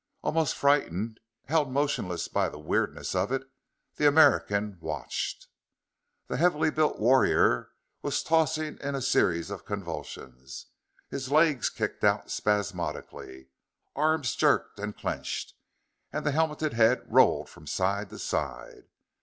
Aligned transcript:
Almost 0.23 0.55
frightened, 0.55 1.19
held 1.45 1.71
motionless 1.71 2.27
by 2.27 2.49
the 2.49 2.57
weirdness 2.57 3.13
of 3.13 3.31
it, 3.31 3.43
the 3.97 4.07
American 4.07 4.79
watched. 4.79 5.45
The 6.25 6.37
heavily 6.37 6.71
built 6.71 6.97
warrior 6.97 7.69
was 8.01 8.23
tossing 8.23 8.79
in 8.79 8.95
a 8.95 9.01
series 9.03 9.51
of 9.51 9.63
convulsions. 9.63 10.65
His 11.09 11.29
legs 11.31 11.69
kicked 11.69 12.03
out 12.03 12.31
spasmodically, 12.31 13.49
arms 13.95 14.33
jerked 14.35 14.79
and 14.79 14.97
clenched, 14.97 15.53
and 16.11 16.25
the 16.25 16.31
helmeted 16.31 16.73
head 16.73 17.03
rolled 17.05 17.47
from 17.49 17.67
side 17.67 18.09
to 18.09 18.17
side. 18.17 18.85